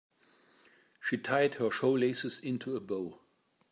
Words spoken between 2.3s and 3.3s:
into a bow.